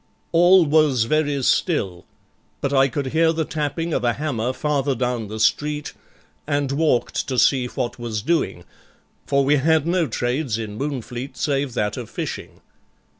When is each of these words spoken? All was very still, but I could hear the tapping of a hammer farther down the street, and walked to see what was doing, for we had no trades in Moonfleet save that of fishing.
All 0.31 0.65
was 0.65 1.03
very 1.03 1.43
still, 1.43 2.07
but 2.59 2.73
I 2.73 2.87
could 2.87 3.13
hear 3.13 3.31
the 3.31 3.45
tapping 3.45 3.93
of 3.93 4.03
a 4.03 4.13
hammer 4.13 4.51
farther 4.51 4.95
down 4.95 5.27
the 5.27 5.39
street, 5.39 5.93
and 6.47 6.71
walked 6.71 7.27
to 7.27 7.37
see 7.37 7.67
what 7.67 7.99
was 7.99 8.23
doing, 8.23 8.63
for 9.27 9.45
we 9.45 9.57
had 9.57 9.85
no 9.85 10.07
trades 10.07 10.57
in 10.57 10.75
Moonfleet 10.79 11.37
save 11.37 11.75
that 11.75 11.97
of 11.97 12.09
fishing. 12.09 12.61